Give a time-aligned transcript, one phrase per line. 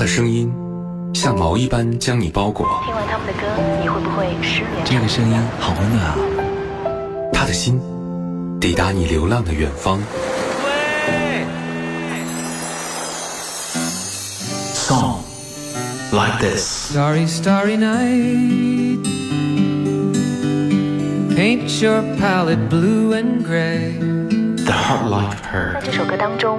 [0.00, 0.50] 的声音
[1.12, 2.66] 像毛一般将你包裹。
[2.86, 3.46] 听完他们的歌，
[3.82, 4.82] 你会不会失眠？
[4.82, 6.16] 这个声音好温暖啊！
[7.34, 7.78] 他的心
[8.58, 10.00] 抵达你流浪的远方。
[14.72, 15.18] Song
[16.10, 16.96] like this.
[16.96, 19.04] Starry, starry night.
[21.36, 23.92] Paint your palette blue and gray.
[24.64, 25.78] The heart like 在 her.
[25.84, 26.58] 这首歌当中，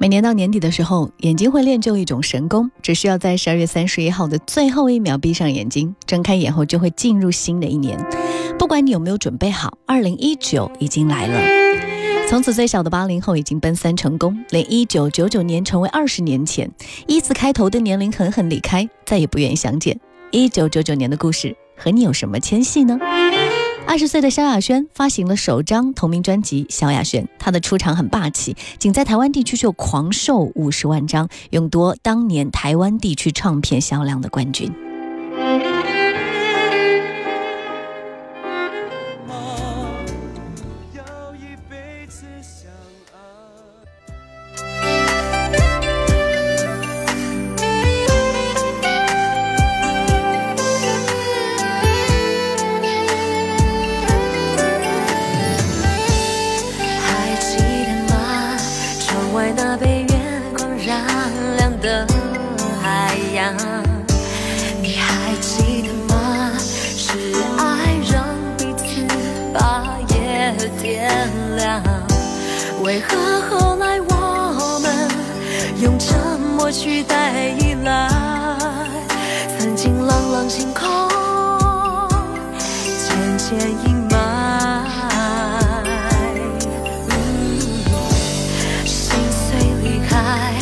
[0.00, 8.02] 每年到年底的时候，眼睛会练就一种神功，只需要在十二月三十一号的最后一秒闭上眼睛，睁开眼后就会进入新的一年。
[8.58, 12.26] 不管你有没有准备好，二零一九已经来了。
[12.30, 16.70] 从此，最小的八零后已经奔三成功，连一九九九年成为二十年前，
[17.06, 20.00] 一字开头的年龄狠狠离开，再也不愿意相见。
[20.30, 22.98] 一九九九年的故事和你有什么牵系呢？
[23.86, 34.72] 二十岁的萧亚轩发行了首张同名专辑《萧亚轩》，她的出场很霸气，仅在台湾地区就狂售五十万张，勇夺当年台湾地区唱片销量的冠军。
[75.82, 78.10] 用沉默取代依赖？
[79.58, 80.86] 曾经朗朗星空，
[82.84, 84.14] 渐渐阴霾。
[88.84, 90.52] 心碎离开，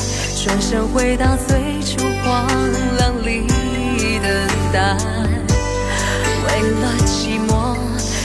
[0.44, 2.46] 转身回到最初荒
[2.98, 3.48] 凉里
[4.22, 4.30] 等
[4.72, 4.96] 待。
[6.46, 6.46] 为
[6.80, 7.74] 了寂寞，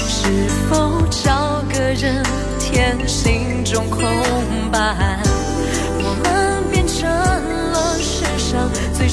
[0.08, 2.24] 是否找个人
[2.60, 4.00] 填心中空
[4.72, 5.18] 白？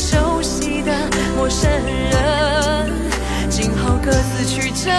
[0.01, 0.91] 熟悉的
[1.37, 2.91] 陌生人，
[3.51, 4.91] 今后各自曲折，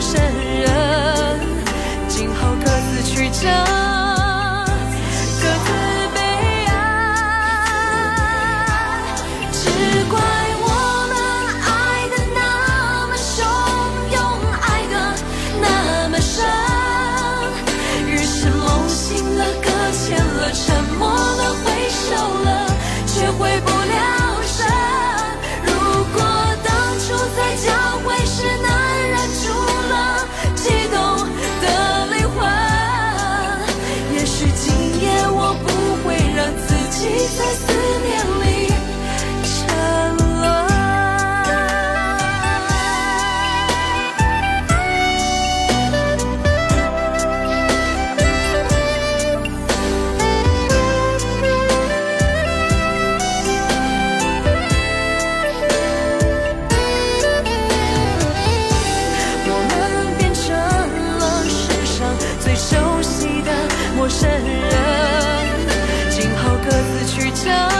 [0.00, 0.18] 生
[0.62, 1.40] 人，
[2.08, 3.79] 今后各自曲折。
[67.30, 67.79] 着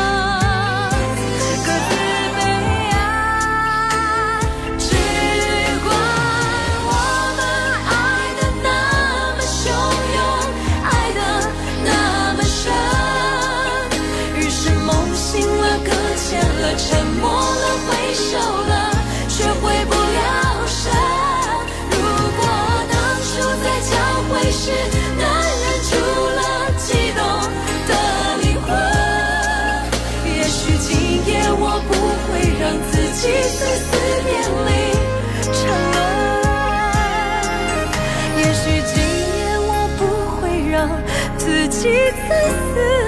[33.21, 33.91] 让自己在思
[34.25, 34.69] 念里
[35.53, 35.59] 沉
[35.93, 35.99] 沦。
[38.39, 38.63] 也许
[38.95, 38.97] 今
[39.37, 40.01] 夜我不
[40.37, 40.41] 会
[40.71, 40.89] 让
[41.37, 41.79] 自己
[42.29, 43.00] 在思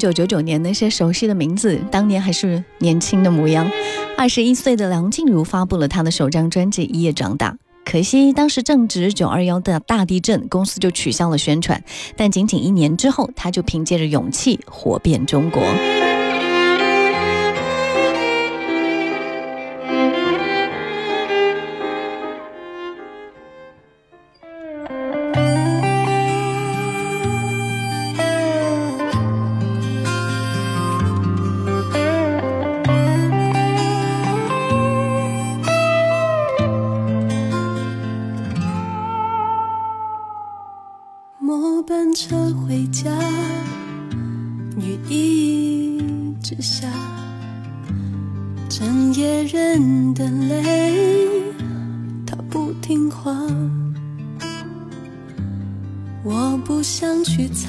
[0.00, 3.70] 九九九年那些熟悉的名字，当年还是年轻的模样。
[4.16, 7.52] 二十一岁的梁静茹发布了她的首张专辑《一夜长大》，
[7.84, 11.84] 可惜当时正值九二幺的大地震，公司就取消了宣传。
[12.16, 15.62] 但仅仅一年之后，她就凭借着勇气火遍中国。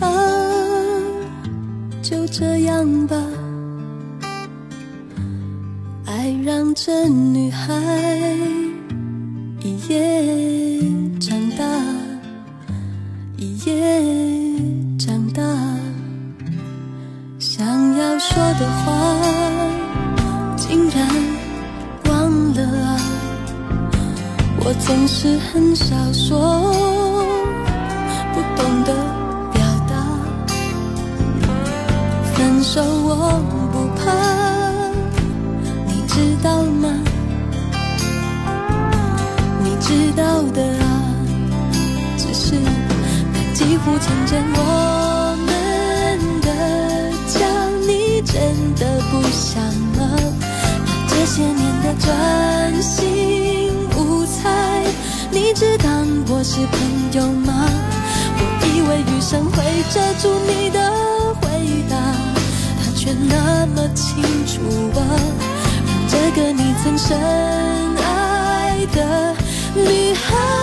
[0.02, 0.08] 啊，
[2.02, 3.16] 就这样吧。
[6.06, 7.74] 爱让这女孩
[9.64, 10.82] 一夜
[11.20, 11.66] 长大。
[13.38, 13.74] 一夜
[15.00, 15.42] 长大，
[17.40, 17.66] 想
[17.98, 18.92] 要说的话
[20.56, 21.08] 竟然
[22.06, 23.00] 忘了啊！
[24.60, 26.72] 我总是很少说，
[28.34, 28.94] 不懂得
[32.62, 33.42] 分手我
[33.72, 34.06] 不怕，
[35.88, 36.90] 你知道吗？
[39.64, 40.86] 你知道的啊，
[42.18, 42.54] 只是。
[43.56, 45.01] 几乎成真我
[66.84, 67.16] 曾深
[67.96, 69.36] 爱的
[69.76, 70.62] 女孩。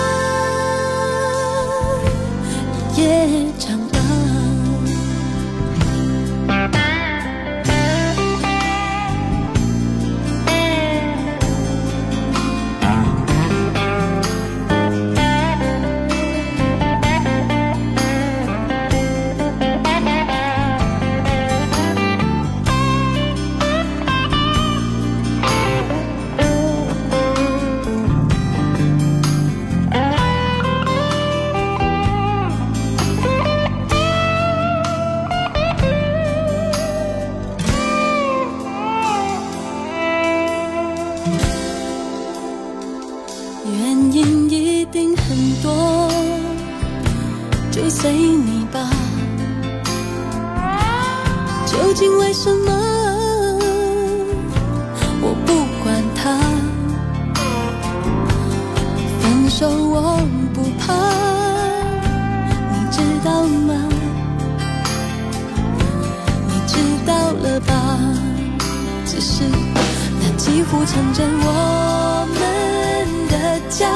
[70.99, 73.87] 几乎成真我们的家，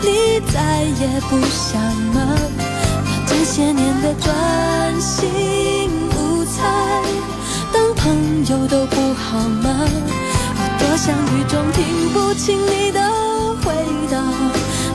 [0.00, 1.80] 你再也不想
[2.14, 2.36] 吗？
[3.04, 7.02] 把这些年的专心无猜，
[7.72, 9.88] 当朋友都不好吗？
[10.54, 13.00] 我多想雨中听不清你的
[13.64, 13.74] 回
[14.10, 14.22] 答，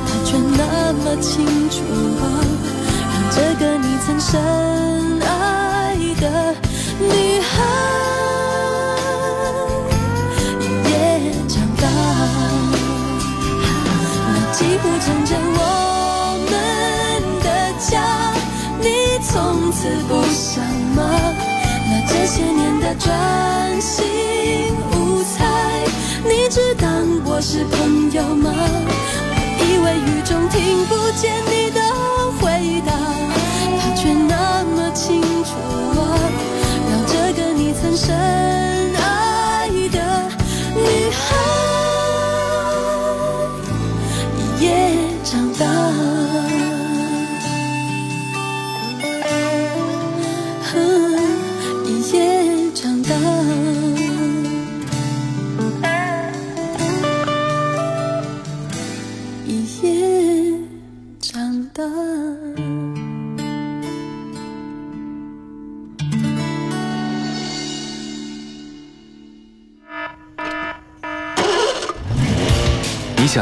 [0.06, 1.84] 他却那么清楚
[2.22, 2.24] 啊，
[3.12, 4.40] 让这个你曾深
[22.28, 24.04] 这些年的专心
[24.92, 25.46] 无猜，
[26.24, 26.90] 你只当
[27.24, 28.52] 我是朋友吗？
[28.52, 31.65] 我以为雨中听不见你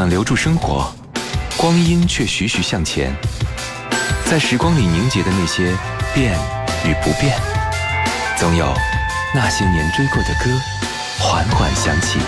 [0.03, 0.93] 想留住生活，
[1.55, 3.15] 光阴却徐徐向前，
[4.25, 5.73] 在时光里凝结的那些
[6.13, 6.37] 变
[6.83, 7.39] 与不变，
[8.35, 8.73] 总有
[9.33, 10.51] 那些年追过的歌，
[11.19, 12.19] 缓缓响起。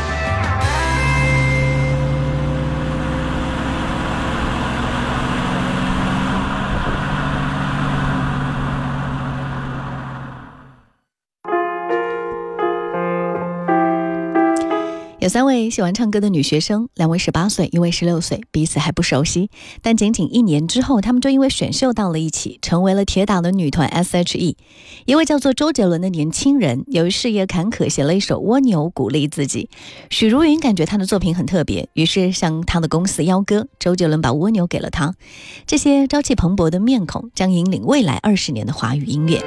[15.25, 19.49] 有三位喜欢唱歌的女学生，两位十八岁，一位十六岁，彼此还不熟悉。
[19.81, 24.55] 但仅仅一年之后，她们就因为选秀到了一起，成为了铁打的女团 S.H.E。
[25.07, 29.67] 一位叫做周杰伦的年轻人，由于事业坎坷，写了一首《蜗牛》鼓励自己。
[30.11, 35.15] 许茹芸感觉他的作品很特别，于是向他的公司邀歌，周杰伦把《蜗牛》给了他。
[35.65, 39.43] 这些朝气蓬勃的面孔，将引领未来二十年的华语音乐。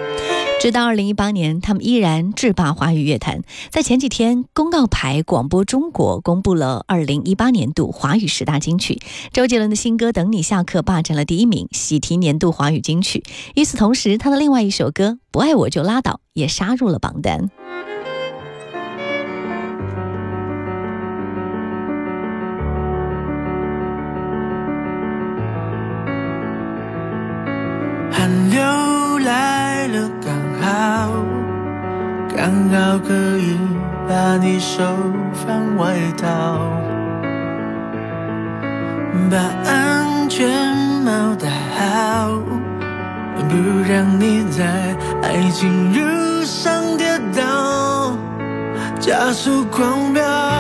[0.60, 3.42] 直到二零一八年，他们依然制霸华语乐坛。
[3.70, 8.98] 在前几天，公告牌广播中国公布了二零一八年度华语十大金曲，
[9.32, 13.22] 周杰伦的新歌《等你下课》霸占了第一名，喜提年度华语金曲。
[13.54, 17.48] 与此同时，他的另外一首歌《不爱我就拉倒》也杀入了榜单。
[32.40, 33.59] 刚好可以
[34.09, 34.80] 把你手
[35.35, 36.61] 放外套，
[39.28, 39.37] 把
[39.68, 40.49] 安全
[41.02, 42.30] 帽戴好，
[43.49, 43.57] 不
[43.90, 44.64] 让你在
[45.21, 48.16] 爱情路上跌倒，
[49.00, 50.57] 加速狂飙。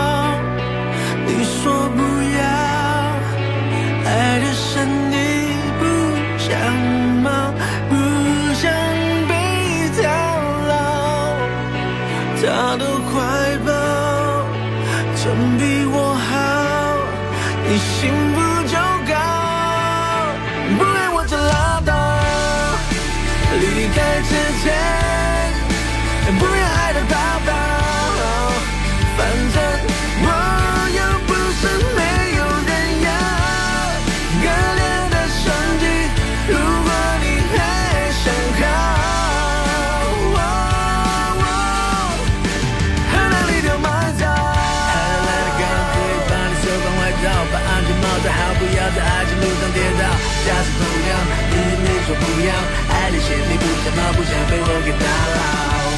[54.12, 55.38] 不想，被我给打扰。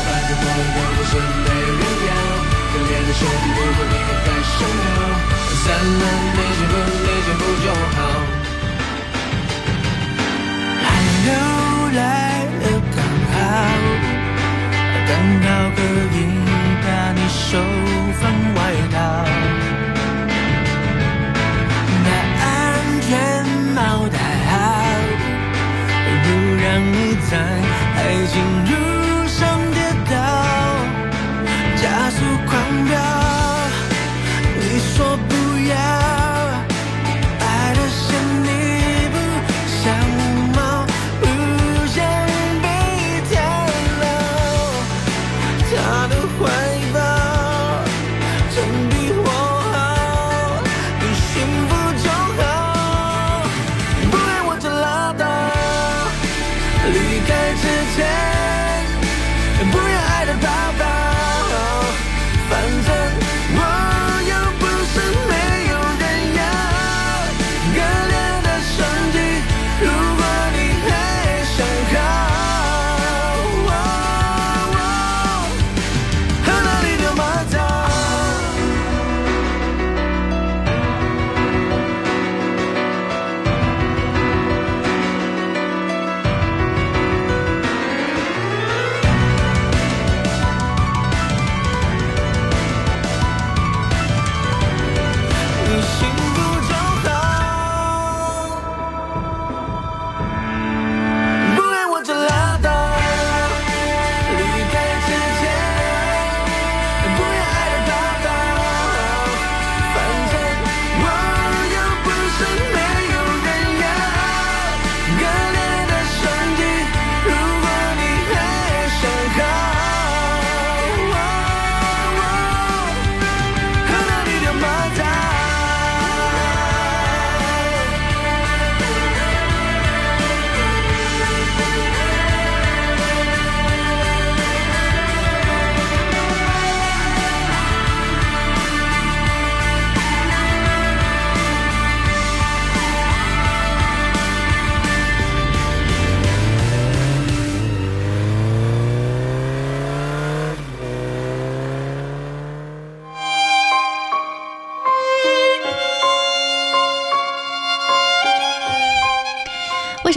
[0.06, 1.48] 反正我又不是没
[1.78, 2.12] 人要，
[2.70, 4.88] 可怜的身体，如果你还在想要，
[5.62, 6.02] 散了
[6.34, 6.72] 你幸福，
[7.04, 7.98] 你幸福就好。
[10.82, 10.84] 寒
[11.24, 11.28] 流
[11.96, 12.00] 来
[12.60, 12.64] 了，
[12.96, 12.98] 刚
[13.32, 13.34] 好，
[15.06, 15.10] 刚
[15.42, 15.78] 好可
[16.14, 16.16] 以
[16.82, 17.40] 把你手
[18.20, 18.22] 放
[18.54, 18.58] 外
[18.92, 18.96] 套，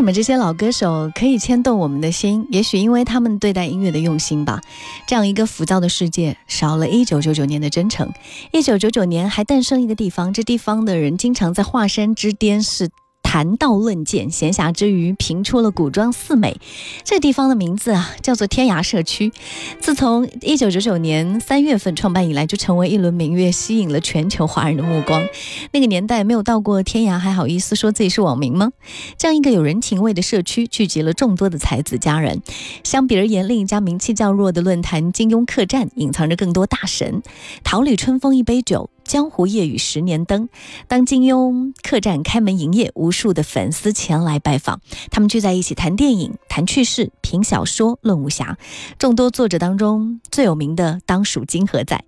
[0.04, 2.46] 你们这些老歌手可以牵动我们的心？
[2.50, 4.60] 也许因为他们对待音乐的用心吧。
[5.08, 8.12] 这样一个浮躁的世界，少了一九九九年的真诚。
[8.52, 12.90] 一九九九年还诞生一个地方，这地方的人经常在华山之巅是。
[13.34, 16.56] 谈道论剑，闲暇之余评出了古装四美。
[17.04, 19.32] 这地方的名字啊，叫做天涯社区。
[19.80, 25.28] 自从一九九九年三月份创办以来，就成为一轮明月，吸引了全球华人的目光。
[25.72, 28.70] 那个年代没有到过天涯，还好意思说自己是网民吗？
[29.18, 32.44] 这样一个有人情味的社区，聚集了众多的才子佳人。
[32.84, 37.24] 相比而言，另一家名气较弱的论坛金庸客栈，隐藏着更多大神。
[37.64, 38.92] 桃李春风一杯酒。
[39.04, 40.50] 江湖夜雨十年灯，
[40.88, 44.82] 当金庸客栈开门营业，无数的粉丝前来拜访。
[45.12, 48.58] 他们聚在一起谈电影、谈趣事、评小说、论武侠。
[48.98, 52.04] 众多作者当中最有名的当属金河仔，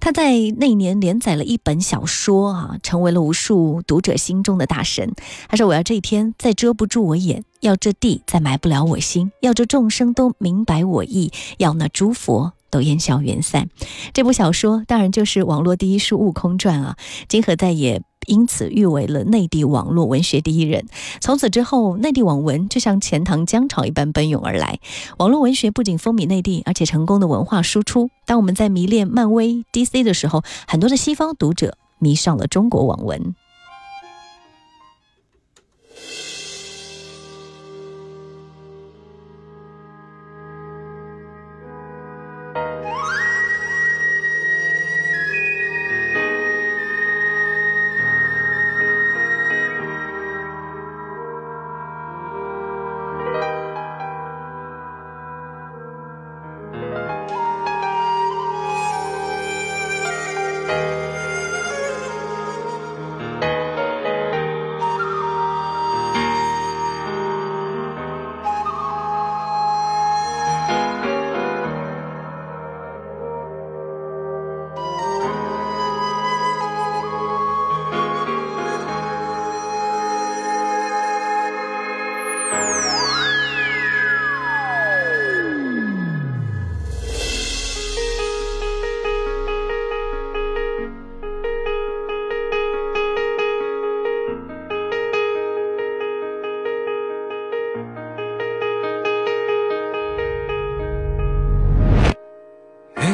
[0.00, 5.14] 他在那年连载了一本小说啊，成为了无数读者心中的大神。
[5.48, 13.68] 他说：“我要这一天再遮不住我眼，要这地再埋不了我心，要这众生都明白我意，要那诸佛。”都烟消云散。
[14.12, 16.96] 这部小说当然就是网络第一书《悟空传》啊，
[17.28, 20.86] 金河在也因此誉为了内地网络文学第一人。
[21.20, 24.78] 从此之后，内地网文就像钱塘江潮一般奔涌而来。
[25.18, 28.10] 网络文学不仅风靡内地，而且成功的文化输出。
[28.26, 33.34] 当我们在迷恋漫威、DC 的时候，很多的西方读者迷上了中国网文。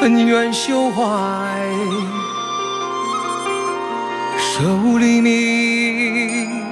[0.00, 1.02] 恩怨休怀，
[4.38, 6.64] 舍吾黎明，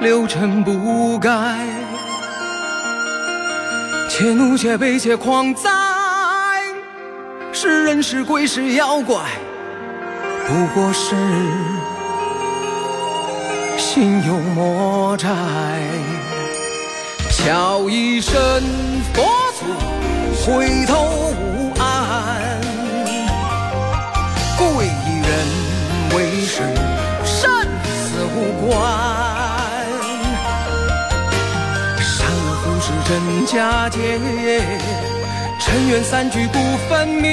[0.00, 1.58] 六尘不改。
[4.08, 5.68] 且怒且悲且狂哉，
[7.52, 9.20] 是人是鬼是妖怪，
[10.46, 11.16] 不过是
[13.76, 15.28] 心有魔债。
[17.44, 18.32] 叫一声
[19.12, 19.26] 佛
[19.58, 19.64] 祖，
[20.44, 21.35] 回头。
[28.60, 28.80] 关，
[32.04, 33.10] 善恶浮世真
[33.46, 33.98] 假界，
[35.60, 37.30] 尘缘散聚不分明，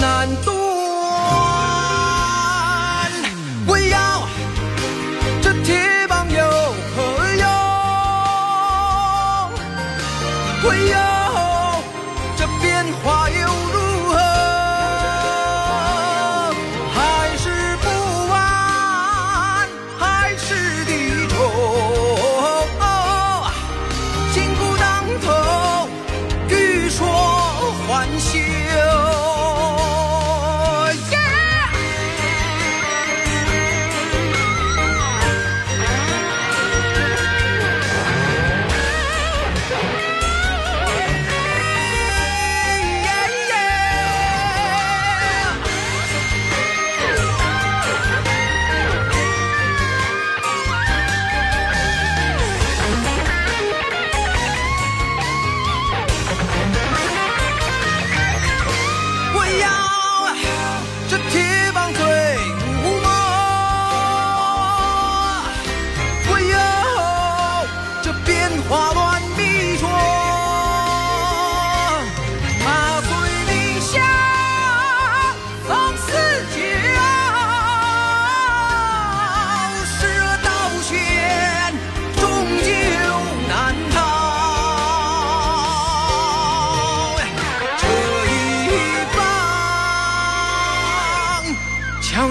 [0.00, 0.63] 难渡。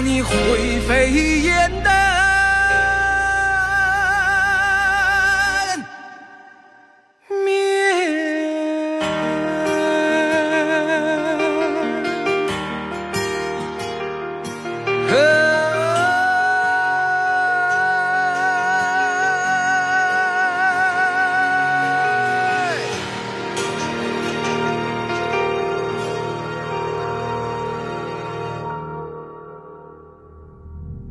[0.04, 1.93] 你灰飞烟灭。